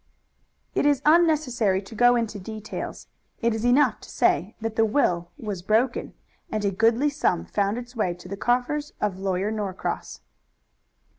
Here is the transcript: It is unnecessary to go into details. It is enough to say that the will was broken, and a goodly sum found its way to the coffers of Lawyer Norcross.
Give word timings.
It 0.73 0.87
is 0.87 0.99
unnecessary 1.05 1.79
to 1.83 1.93
go 1.93 2.15
into 2.15 2.39
details. 2.39 3.05
It 3.39 3.53
is 3.53 3.63
enough 3.63 3.99
to 3.99 4.09
say 4.09 4.55
that 4.59 4.75
the 4.75 4.83
will 4.83 5.29
was 5.37 5.61
broken, 5.61 6.15
and 6.51 6.65
a 6.65 6.71
goodly 6.71 7.11
sum 7.11 7.45
found 7.45 7.77
its 7.77 7.95
way 7.95 8.15
to 8.15 8.27
the 8.27 8.35
coffers 8.35 8.93
of 8.99 9.19
Lawyer 9.19 9.51
Norcross. 9.51 10.21